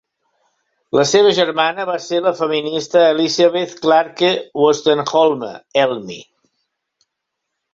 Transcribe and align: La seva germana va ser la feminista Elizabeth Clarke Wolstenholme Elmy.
La 0.99 1.03
seva 1.09 1.33
germana 1.39 1.85
va 1.89 1.97
ser 2.05 2.21
la 2.27 2.33
feminista 2.39 3.03
Elizabeth 3.09 3.75
Clarke 3.85 4.33
Wolstenholme 4.63 5.53
Elmy. 5.85 6.19